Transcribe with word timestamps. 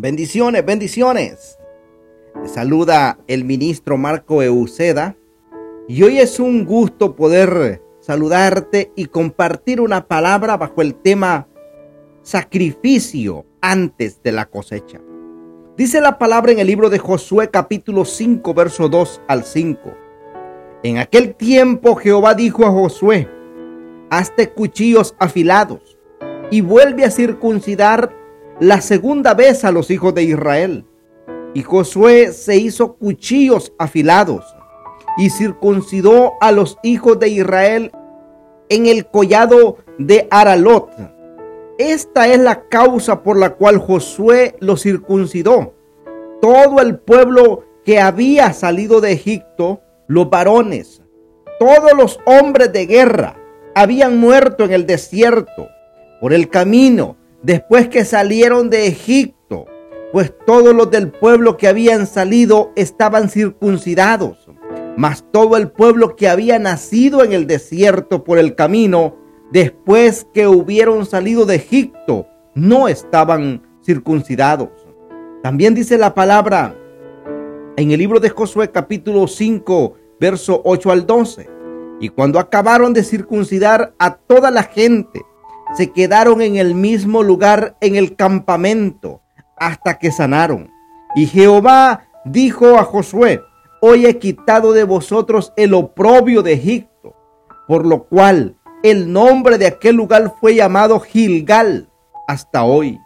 Bendiciones, 0.00 0.64
bendiciones. 0.64 1.58
Saluda 2.44 3.18
el 3.26 3.44
ministro 3.44 3.98
Marco 3.98 4.44
Euceda 4.44 5.16
y 5.88 6.04
hoy 6.04 6.20
es 6.20 6.38
un 6.38 6.64
gusto 6.64 7.16
poder 7.16 7.82
saludarte 7.98 8.92
y 8.94 9.06
compartir 9.06 9.80
una 9.80 10.06
palabra 10.06 10.56
bajo 10.56 10.82
el 10.82 10.94
tema 10.94 11.48
sacrificio 12.22 13.44
antes 13.60 14.22
de 14.22 14.30
la 14.30 14.46
cosecha. 14.46 15.00
Dice 15.76 16.00
la 16.00 16.16
palabra 16.16 16.52
en 16.52 16.60
el 16.60 16.68
libro 16.68 16.90
de 16.90 17.00
Josué 17.00 17.50
capítulo 17.50 18.04
5 18.04 18.54
verso 18.54 18.88
2 18.88 19.22
al 19.26 19.42
5. 19.42 19.80
En 20.84 20.98
aquel 20.98 21.34
tiempo 21.34 21.96
Jehová 21.96 22.34
dijo 22.34 22.64
a 22.64 22.70
Josué, 22.70 23.28
hazte 24.10 24.48
cuchillos 24.50 25.16
afilados 25.18 25.98
y 26.52 26.60
vuelve 26.60 27.04
a 27.04 27.10
circuncidar 27.10 28.16
la 28.60 28.80
segunda 28.80 29.34
vez 29.34 29.64
a 29.64 29.72
los 29.72 29.90
hijos 29.90 30.14
de 30.14 30.24
Israel. 30.24 30.84
Y 31.54 31.62
Josué 31.62 32.32
se 32.32 32.56
hizo 32.56 32.94
cuchillos 32.94 33.72
afilados 33.78 34.44
y 35.16 35.30
circuncidó 35.30 36.32
a 36.40 36.52
los 36.52 36.78
hijos 36.82 37.18
de 37.18 37.28
Israel 37.28 37.90
en 38.68 38.86
el 38.86 39.06
collado 39.06 39.78
de 39.98 40.28
Aralot. 40.30 40.90
Esta 41.78 42.28
es 42.28 42.38
la 42.38 42.68
causa 42.68 43.22
por 43.22 43.38
la 43.38 43.54
cual 43.54 43.78
Josué 43.78 44.56
lo 44.60 44.76
circuncidó. 44.76 45.74
Todo 46.40 46.80
el 46.80 46.98
pueblo 46.98 47.64
que 47.84 48.00
había 48.00 48.52
salido 48.52 49.00
de 49.00 49.12
Egipto, 49.12 49.80
los 50.06 50.28
varones, 50.28 51.02
todos 51.58 51.92
los 51.96 52.20
hombres 52.26 52.72
de 52.72 52.86
guerra, 52.86 53.36
habían 53.74 54.18
muerto 54.18 54.64
en 54.64 54.72
el 54.72 54.86
desierto 54.86 55.68
por 56.20 56.32
el 56.32 56.48
camino 56.48 57.16
después 57.42 57.88
que 57.88 58.04
salieron 58.04 58.70
de 58.70 58.86
Egipto, 58.86 59.66
pues 60.12 60.32
todos 60.46 60.74
los 60.74 60.90
del 60.90 61.10
pueblo 61.10 61.56
que 61.56 61.68
habían 61.68 62.06
salido 62.06 62.72
estaban 62.76 63.28
circuncidados, 63.28 64.48
mas 64.96 65.24
todo 65.30 65.56
el 65.56 65.70
pueblo 65.70 66.16
que 66.16 66.28
había 66.28 66.58
nacido 66.58 67.22
en 67.22 67.32
el 67.32 67.46
desierto 67.46 68.24
por 68.24 68.38
el 68.38 68.54
camino, 68.54 69.16
después 69.52 70.26
que 70.32 70.48
hubieron 70.48 71.06
salido 71.06 71.44
de 71.46 71.56
Egipto, 71.56 72.26
no 72.54 72.88
estaban 72.88 73.62
circuncidados. 73.84 74.70
También 75.42 75.74
dice 75.74 75.98
la 75.98 76.14
palabra 76.14 76.74
en 77.76 77.92
el 77.92 77.98
libro 77.98 78.18
de 78.18 78.30
Josué 78.30 78.72
capítulo 78.72 79.28
5, 79.28 79.94
verso 80.18 80.60
8 80.64 80.90
al 80.90 81.06
12. 81.06 81.48
Y 82.00 82.08
cuando 82.08 82.38
acabaron 82.38 82.92
de 82.92 83.04
circuncidar 83.04 83.94
a 83.98 84.16
toda 84.16 84.50
la 84.50 84.64
gente, 84.64 85.22
se 85.74 85.92
quedaron 85.92 86.40
en 86.42 86.56
el 86.56 86.74
mismo 86.74 87.22
lugar 87.22 87.76
en 87.80 87.96
el 87.96 88.16
campamento 88.16 89.20
hasta 89.56 89.98
que 89.98 90.10
sanaron. 90.10 90.70
Y 91.14 91.26
Jehová 91.26 92.06
dijo 92.24 92.78
a 92.78 92.84
Josué, 92.84 93.42
hoy 93.80 94.06
he 94.06 94.18
quitado 94.18 94.72
de 94.72 94.84
vosotros 94.84 95.52
el 95.56 95.74
oprobio 95.74 96.42
de 96.42 96.54
Egipto, 96.54 97.14
por 97.66 97.86
lo 97.86 98.04
cual 98.04 98.56
el 98.82 99.12
nombre 99.12 99.58
de 99.58 99.66
aquel 99.66 99.96
lugar 99.96 100.34
fue 100.40 100.54
llamado 100.54 101.00
Gilgal 101.00 101.88
hasta 102.26 102.64
hoy. 102.64 102.98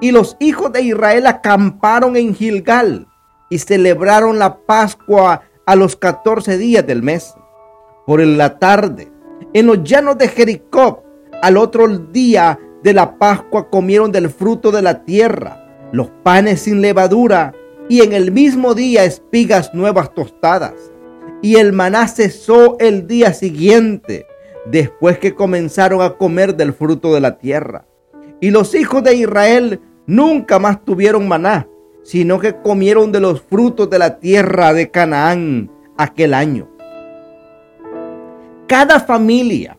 Y 0.00 0.12
los 0.12 0.36
hijos 0.40 0.72
de 0.72 0.82
Israel 0.82 1.26
acamparon 1.26 2.16
en 2.16 2.34
Gilgal 2.34 3.06
y 3.50 3.58
celebraron 3.58 4.38
la 4.38 4.58
Pascua 4.58 5.42
a 5.66 5.76
los 5.76 5.96
catorce 5.96 6.56
días 6.56 6.86
del 6.86 7.02
mes. 7.02 7.34
Por 8.06 8.20
la 8.20 8.58
tarde, 8.58 9.12
en 9.52 9.66
los 9.66 9.84
llanos 9.84 10.16
de 10.18 10.28
Jericó, 10.28 11.04
al 11.42 11.56
otro 11.56 11.88
día 11.88 12.58
de 12.82 12.92
la 12.92 13.18
Pascua 13.18 13.68
comieron 13.70 14.12
del 14.12 14.30
fruto 14.30 14.70
de 14.70 14.82
la 14.82 15.04
tierra, 15.04 15.88
los 15.92 16.10
panes 16.22 16.60
sin 16.60 16.80
levadura, 16.80 17.52
y 17.88 18.02
en 18.02 18.12
el 18.12 18.30
mismo 18.30 18.74
día 18.74 19.04
espigas 19.04 19.74
nuevas 19.74 20.14
tostadas. 20.14 20.74
Y 21.42 21.56
el 21.56 21.72
maná 21.72 22.06
cesó 22.06 22.76
el 22.78 23.06
día 23.06 23.32
siguiente, 23.32 24.26
después 24.66 25.18
que 25.18 25.34
comenzaron 25.34 26.02
a 26.02 26.16
comer 26.16 26.56
del 26.56 26.72
fruto 26.72 27.14
de 27.14 27.20
la 27.20 27.38
tierra. 27.38 27.86
Y 28.40 28.50
los 28.50 28.74
hijos 28.74 29.02
de 29.02 29.16
Israel 29.16 29.80
nunca 30.06 30.58
más 30.58 30.84
tuvieron 30.84 31.26
maná, 31.26 31.66
sino 32.02 32.38
que 32.38 32.56
comieron 32.56 33.12
de 33.12 33.20
los 33.20 33.40
frutos 33.42 33.90
de 33.90 33.98
la 33.98 34.18
tierra 34.18 34.72
de 34.72 34.90
Canaán 34.90 35.70
aquel 35.96 36.34
año. 36.34 36.68
Cada 38.66 39.00
familia 39.00 39.78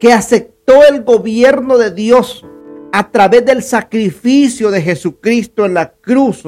que 0.00 0.12
aceptó 0.12 0.57
el 0.68 1.02
gobierno 1.02 1.78
de 1.78 1.90
Dios 1.90 2.44
a 2.92 3.10
través 3.10 3.44
del 3.44 3.62
sacrificio 3.62 4.70
de 4.70 4.82
Jesucristo 4.82 5.64
en 5.64 5.74
la 5.74 5.92
cruz 5.92 6.44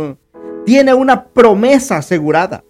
tiene 0.64 0.94
una 0.94 1.28
promesa 1.28 1.98
asegurada. 1.98 2.64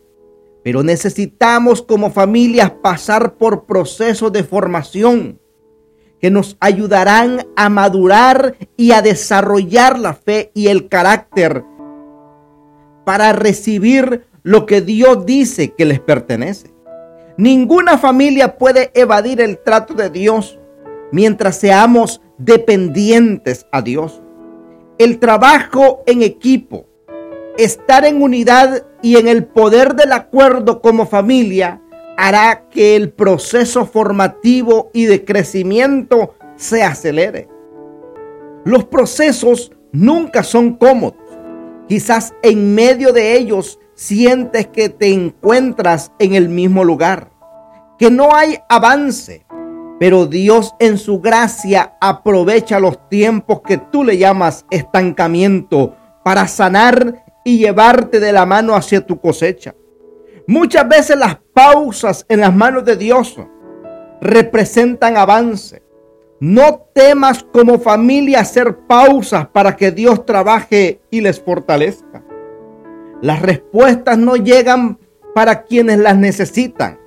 Pero 0.62 0.82
necesitamos 0.82 1.82
como 1.82 2.10
familias 2.10 2.70
pasar 2.82 3.34
por 3.34 3.64
procesos 3.64 4.32
de 4.32 4.44
formación 4.44 5.40
que 6.20 6.30
nos 6.30 6.56
ayudarán 6.60 7.46
a 7.56 7.68
madurar 7.70 8.56
y 8.76 8.92
a 8.92 9.00
desarrollar 9.00 9.98
la 9.98 10.12
fe 10.12 10.50
y 10.54 10.68
el 10.68 10.88
carácter 10.88 11.64
para 13.06 13.32
recibir 13.32 14.26
lo 14.42 14.66
que 14.66 14.82
Dios 14.82 15.24
dice 15.24 15.70
que 15.70 15.86
les 15.86 15.98
pertenece. 15.98 16.74
Ninguna 17.38 17.96
familia 17.96 18.58
puede 18.58 18.90
evadir 18.94 19.40
el 19.40 19.58
trato 19.58 19.94
de 19.94 20.10
Dios 20.10 20.59
mientras 21.12 21.56
seamos 21.56 22.20
dependientes 22.38 23.66
a 23.72 23.82
Dios. 23.82 24.22
El 24.98 25.18
trabajo 25.18 26.02
en 26.06 26.22
equipo, 26.22 26.86
estar 27.56 28.04
en 28.04 28.22
unidad 28.22 28.86
y 29.02 29.16
en 29.16 29.28
el 29.28 29.44
poder 29.44 29.94
del 29.94 30.12
acuerdo 30.12 30.80
como 30.80 31.06
familia 31.06 31.80
hará 32.16 32.68
que 32.68 32.96
el 32.96 33.10
proceso 33.10 33.86
formativo 33.86 34.90
y 34.92 35.06
de 35.06 35.24
crecimiento 35.24 36.34
se 36.56 36.82
acelere. 36.82 37.48
Los 38.64 38.84
procesos 38.84 39.72
nunca 39.90 40.42
son 40.42 40.74
cómodos. 40.74 41.16
Quizás 41.88 42.34
en 42.42 42.74
medio 42.74 43.12
de 43.12 43.38
ellos 43.38 43.78
sientes 43.94 44.66
que 44.66 44.90
te 44.90 45.12
encuentras 45.12 46.12
en 46.18 46.34
el 46.34 46.48
mismo 46.48 46.84
lugar, 46.84 47.30
que 47.98 48.10
no 48.10 48.34
hay 48.34 48.58
avance, 48.68 49.46
pero 50.00 50.24
Dios 50.24 50.74
en 50.78 50.96
su 50.96 51.20
gracia 51.20 51.98
aprovecha 52.00 52.80
los 52.80 53.06
tiempos 53.10 53.60
que 53.60 53.76
tú 53.76 54.02
le 54.02 54.16
llamas 54.16 54.64
estancamiento 54.70 55.94
para 56.24 56.48
sanar 56.48 57.22
y 57.44 57.58
llevarte 57.58 58.18
de 58.18 58.32
la 58.32 58.46
mano 58.46 58.74
hacia 58.74 59.04
tu 59.04 59.20
cosecha. 59.20 59.74
Muchas 60.46 60.88
veces 60.88 61.18
las 61.18 61.36
pausas 61.52 62.24
en 62.30 62.40
las 62.40 62.56
manos 62.56 62.86
de 62.86 62.96
Dios 62.96 63.36
representan 64.22 65.18
avance. 65.18 65.82
No 66.40 66.86
temas 66.94 67.44
como 67.52 67.78
familia 67.78 68.40
hacer 68.40 68.78
pausas 68.86 69.48
para 69.48 69.76
que 69.76 69.90
Dios 69.90 70.24
trabaje 70.24 71.02
y 71.10 71.20
les 71.20 71.38
fortalezca. 71.38 72.24
Las 73.20 73.42
respuestas 73.42 74.16
no 74.16 74.36
llegan 74.36 74.98
para 75.34 75.64
quienes 75.64 75.98
las 75.98 76.16
necesitan 76.16 76.99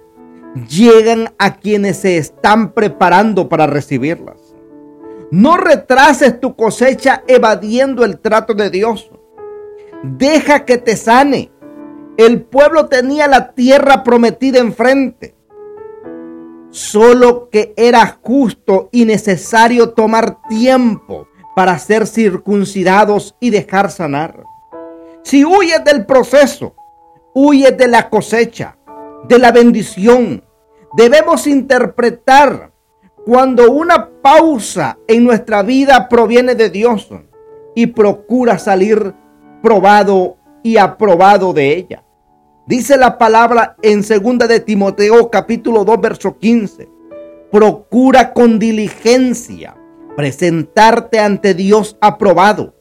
llegan 0.70 1.34
a 1.40 1.56
quienes 1.56 1.98
se 1.98 2.18
están 2.18 2.74
preparando 2.74 3.50
para 3.50 3.68
recibirlas. 3.68 4.56
No 5.32 5.58
retrases 5.58 6.40
tu 6.40 6.56
cosecha 6.56 7.24
evadiendo 7.28 8.06
el 8.06 8.20
trato 8.20 8.54
de 8.54 8.70
Dios. 8.70 9.10
Deja 10.04 10.66
que 10.66 10.78
te 10.78 10.96
sane. 10.96 11.52
El 12.18 12.44
pueblo 12.44 12.88
tenía 12.88 13.28
la 13.28 13.54
tierra 13.54 14.04
prometida 14.04 14.60
enfrente. 14.60 15.36
Solo 16.70 17.50
que 17.50 17.74
era 17.78 18.20
justo 18.22 18.90
y 18.92 19.06
necesario 19.06 19.92
tomar 19.92 20.38
tiempo 20.48 21.28
para 21.56 21.80
ser 21.80 22.06
circuncidados 22.06 23.36
y 23.40 23.50
dejar 23.50 23.90
sanar. 23.90 24.44
Si 25.24 25.46
huyes 25.46 25.84
del 25.84 26.06
proceso, 26.06 26.76
huyes 27.34 27.76
de 27.78 27.88
la 27.88 28.10
cosecha, 28.10 28.78
de 29.28 29.40
la 29.40 29.52
bendición. 29.52 30.44
Debemos 30.96 31.48
interpretar 31.48 32.72
cuando 33.26 33.72
una 33.72 34.10
pausa 34.22 34.98
en 35.08 35.24
nuestra 35.24 35.64
vida 35.64 36.10
proviene 36.10 36.56
de 36.56 36.70
Dios 36.70 37.10
y 37.76 37.88
procura 37.88 38.58
salir 38.60 39.14
probado 39.62 40.38
y 40.62 40.78
aprobado 40.78 41.54
de 41.54 41.74
ella. 41.76 42.04
Dice 42.68 42.98
la 42.98 43.18
palabra 43.18 43.76
en 43.82 44.04
segunda 44.04 44.48
de 44.48 44.60
Timoteo 44.60 45.30
capítulo 45.30 45.84
2 45.84 46.02
verso 46.02 46.38
15. 46.38 46.90
Procura 47.52 48.34
con 48.34 48.60
diligencia 48.60 49.76
presentarte 50.16 51.20
ante 51.20 51.54
Dios 51.54 51.98
aprobado, 52.00 52.76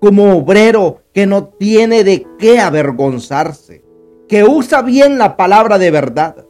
como 0.00 0.36
obrero 0.36 1.02
que 1.12 1.26
no 1.26 1.48
tiene 1.48 2.04
de 2.04 2.26
qué 2.38 2.58
avergonzarse 2.58 3.87
que 4.28 4.44
usa 4.44 4.82
bien 4.82 5.18
la 5.18 5.36
palabra 5.36 5.78
de 5.78 5.90
verdad. 5.90 6.46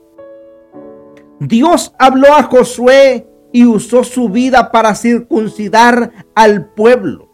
Dios 1.40 1.94
habló 1.98 2.34
a 2.34 2.42
Josué 2.42 3.28
y 3.52 3.64
usó 3.64 4.04
su 4.04 4.28
vida 4.28 4.70
para 4.72 4.94
circuncidar 4.94 6.26
al 6.34 6.66
pueblo. 6.70 7.28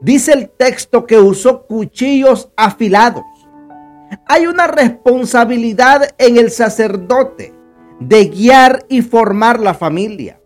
Dice 0.00 0.32
el 0.34 0.50
texto 0.50 1.06
que 1.06 1.18
usó 1.18 1.66
cuchillos 1.66 2.50
afilados. 2.56 3.24
Hay 4.26 4.46
una 4.46 4.66
responsabilidad 4.66 6.14
en 6.18 6.36
el 6.36 6.50
sacerdote 6.50 7.54
de 7.98 8.26
guiar 8.26 8.84
y 8.88 9.02
formar 9.02 9.58
la 9.58 9.74
familia. 9.74 10.40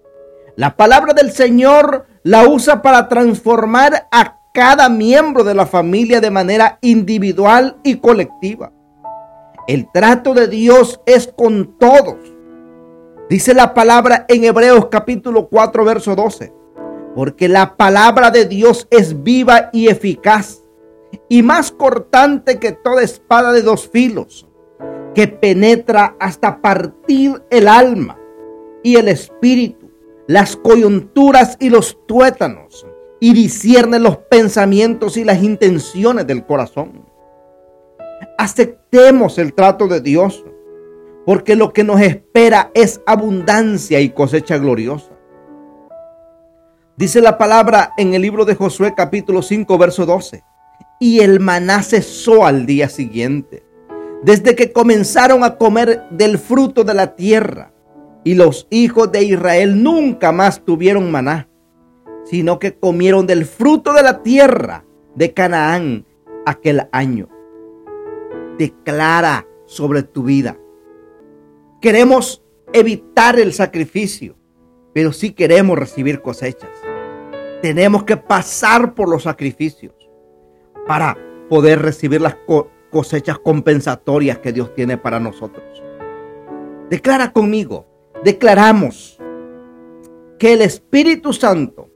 La 0.56 0.76
palabra 0.76 1.12
del 1.12 1.32
Señor 1.32 2.06
la 2.22 2.48
usa 2.48 2.80
para 2.80 3.08
transformar 3.08 4.06
a 4.12 4.38
cada 4.54 4.88
miembro 4.88 5.42
de 5.42 5.54
la 5.54 5.66
familia 5.66 6.20
de 6.20 6.30
manera 6.30 6.78
individual 6.80 7.76
y 7.82 7.96
colectiva. 7.96 8.72
El 9.66 9.90
trato 9.92 10.34
de 10.34 10.48
Dios 10.48 11.00
es 11.06 11.32
con 11.36 11.78
todos. 11.78 12.16
Dice 13.28 13.54
la 13.54 13.74
palabra 13.74 14.24
en 14.28 14.44
Hebreos 14.44 14.86
capítulo 14.90 15.48
4, 15.48 15.84
verso 15.84 16.16
12. 16.16 16.52
Porque 17.14 17.48
la 17.48 17.76
palabra 17.76 18.30
de 18.30 18.46
Dios 18.46 18.88
es 18.90 19.22
viva 19.22 19.70
y 19.72 19.88
eficaz 19.88 20.64
y 21.28 21.42
más 21.42 21.70
cortante 21.72 22.58
que 22.58 22.72
toda 22.72 23.02
espada 23.02 23.52
de 23.52 23.62
dos 23.62 23.88
filos, 23.88 24.48
que 25.14 25.28
penetra 25.28 26.16
hasta 26.18 26.60
partir 26.60 27.42
el 27.50 27.68
alma 27.68 28.18
y 28.82 28.96
el 28.96 29.08
espíritu, 29.08 29.90
las 30.26 30.56
coyunturas 30.56 31.56
y 31.60 31.68
los 31.68 31.98
tuétanos, 32.06 32.86
y 33.20 33.34
discierne 33.34 33.98
los 33.98 34.16
pensamientos 34.16 35.16
y 35.16 35.24
las 35.24 35.42
intenciones 35.42 36.26
del 36.26 36.46
corazón. 36.46 37.09
Aceptemos 38.40 39.36
el 39.36 39.52
trato 39.52 39.86
de 39.86 40.00
Dios, 40.00 40.46
porque 41.26 41.56
lo 41.56 41.74
que 41.74 41.84
nos 41.84 42.00
espera 42.00 42.70
es 42.72 43.02
abundancia 43.06 44.00
y 44.00 44.08
cosecha 44.08 44.56
gloriosa. 44.56 45.10
Dice 46.96 47.20
la 47.20 47.36
palabra 47.36 47.92
en 47.98 48.14
el 48.14 48.22
libro 48.22 48.46
de 48.46 48.54
Josué 48.54 48.94
capítulo 48.96 49.42
5 49.42 49.76
verso 49.76 50.06
12. 50.06 50.42
Y 51.00 51.20
el 51.20 51.38
maná 51.38 51.82
cesó 51.82 52.46
al 52.46 52.64
día 52.64 52.88
siguiente, 52.88 53.62
desde 54.22 54.56
que 54.56 54.72
comenzaron 54.72 55.44
a 55.44 55.58
comer 55.58 56.04
del 56.08 56.38
fruto 56.38 56.82
de 56.82 56.94
la 56.94 57.14
tierra. 57.16 57.74
Y 58.24 58.36
los 58.36 58.66
hijos 58.70 59.12
de 59.12 59.22
Israel 59.22 59.82
nunca 59.82 60.32
más 60.32 60.64
tuvieron 60.64 61.10
maná 61.10 61.46
sino 62.24 62.58
que 62.58 62.78
comieron 62.78 63.26
del 63.26 63.44
fruto 63.44 63.92
de 63.92 64.02
la 64.02 64.22
tierra 64.22 64.84
de 65.16 65.34
Canaán 65.34 66.06
aquel 66.46 66.88
año. 66.92 67.28
Declara 68.60 69.46
sobre 69.64 70.02
tu 70.02 70.22
vida. 70.22 70.58
Queremos 71.80 72.44
evitar 72.74 73.40
el 73.40 73.54
sacrificio, 73.54 74.36
pero 74.92 75.14
sí 75.14 75.32
queremos 75.32 75.78
recibir 75.78 76.20
cosechas. 76.20 76.68
Tenemos 77.62 78.04
que 78.04 78.18
pasar 78.18 78.94
por 78.94 79.08
los 79.08 79.22
sacrificios 79.22 79.94
para 80.86 81.16
poder 81.48 81.80
recibir 81.80 82.20
las 82.20 82.36
cosechas 82.90 83.38
compensatorias 83.38 84.40
que 84.40 84.52
Dios 84.52 84.74
tiene 84.74 84.98
para 84.98 85.18
nosotros. 85.18 85.82
Declara 86.90 87.32
conmigo, 87.32 87.86
declaramos 88.22 89.18
que 90.38 90.52
el 90.52 90.60
Espíritu 90.60 91.32
Santo 91.32 91.88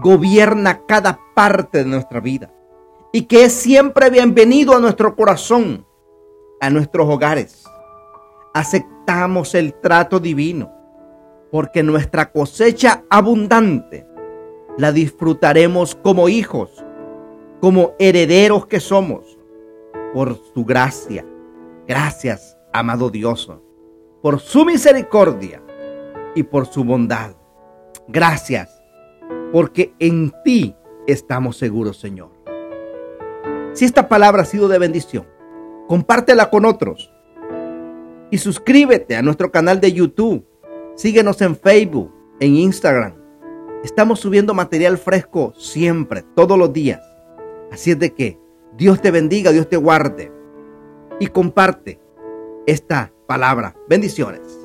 gobierna 0.00 0.86
cada 0.86 1.20
parte 1.34 1.84
de 1.84 1.90
nuestra 1.90 2.20
vida 2.20 2.53
y 3.14 3.26
que 3.26 3.44
es 3.44 3.52
siempre 3.52 4.10
bienvenido 4.10 4.74
a 4.74 4.80
nuestro 4.80 5.14
corazón, 5.14 5.86
a 6.60 6.68
nuestros 6.68 7.08
hogares. 7.08 7.62
Aceptamos 8.52 9.54
el 9.54 9.72
trato 9.74 10.18
divino 10.18 10.72
porque 11.52 11.84
nuestra 11.84 12.32
cosecha 12.32 13.04
abundante 13.08 14.04
la 14.78 14.90
disfrutaremos 14.90 15.94
como 15.94 16.28
hijos, 16.28 16.84
como 17.60 17.92
herederos 18.00 18.66
que 18.66 18.80
somos, 18.80 19.38
por 20.12 20.36
su 20.52 20.64
gracia. 20.64 21.24
Gracias, 21.86 22.58
amado 22.72 23.10
Dios, 23.10 23.48
por 24.22 24.40
su 24.40 24.64
misericordia 24.64 25.62
y 26.34 26.42
por 26.42 26.66
su 26.66 26.82
bondad. 26.82 27.36
Gracias 28.08 28.82
porque 29.52 29.94
en 30.00 30.32
ti 30.44 30.74
estamos 31.06 31.56
seguros, 31.56 32.00
Señor. 32.00 32.33
Si 33.74 33.84
esta 33.84 34.08
palabra 34.08 34.42
ha 34.42 34.46
sido 34.46 34.68
de 34.68 34.78
bendición, 34.78 35.26
compártela 35.88 36.48
con 36.48 36.64
otros 36.64 37.12
y 38.30 38.38
suscríbete 38.38 39.16
a 39.16 39.22
nuestro 39.22 39.50
canal 39.50 39.80
de 39.80 39.92
YouTube. 39.92 40.46
Síguenos 40.94 41.42
en 41.42 41.56
Facebook, 41.56 42.14
en 42.38 42.54
Instagram. 42.54 43.14
Estamos 43.82 44.20
subiendo 44.20 44.54
material 44.54 44.96
fresco 44.96 45.52
siempre, 45.58 46.24
todos 46.36 46.56
los 46.56 46.72
días. 46.72 47.00
Así 47.72 47.90
es 47.90 47.98
de 47.98 48.14
que 48.14 48.38
Dios 48.76 49.02
te 49.02 49.10
bendiga, 49.10 49.50
Dios 49.50 49.68
te 49.68 49.76
guarde 49.76 50.32
y 51.18 51.26
comparte 51.26 52.00
esta 52.66 53.12
palabra. 53.26 53.74
Bendiciones. 53.88 54.63